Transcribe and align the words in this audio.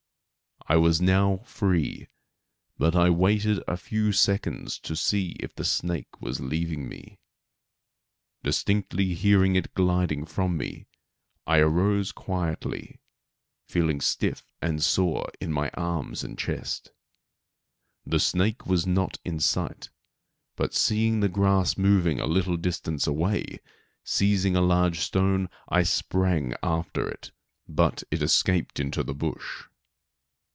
I 0.67 0.77
was 0.77 1.01
now 1.01 1.41
free, 1.43 2.07
but 2.77 2.95
I 2.95 3.09
waited 3.09 3.61
a 3.67 3.75
few 3.75 4.13
seconds 4.13 4.79
to 4.79 4.95
see 4.95 5.31
if 5.39 5.53
the 5.53 5.65
snake 5.65 6.21
was 6.21 6.39
leaving 6.39 6.87
me. 6.87 7.19
Distinctly 8.43 9.13
hearing 9.15 9.57
it 9.57 9.73
gliding 9.73 10.23
from 10.25 10.55
me, 10.55 10.85
I 11.45 11.57
arose 11.57 12.13
quietly, 12.13 13.01
feeling 13.67 13.99
stiff 13.99 14.53
and 14.61 14.81
sore 14.81 15.29
in 15.41 15.51
my 15.51 15.71
arms 15.73 16.23
and 16.23 16.37
chest. 16.39 16.91
The 18.05 18.19
snake 18.19 18.65
was 18.65 18.87
not 18.87 19.17
in 19.25 19.39
sight, 19.41 19.89
but 20.55 20.73
seeing 20.75 21.19
the 21.19 21.27
grass 21.27 21.75
moving 21.75 22.21
a 22.21 22.27
little 22.27 22.55
distance 22.55 23.07
away, 23.07 23.59
seizing 24.05 24.55
a 24.55 24.61
large 24.61 24.99
stone 24.99 25.49
I 25.67 25.83
sprang 25.83 26.53
after 26.63 27.09
it, 27.09 27.31
but 27.67 28.03
it 28.09 28.21
escaped 28.21 28.79
into 28.79 29.03
the 29.03 29.15
bush. 29.15 29.63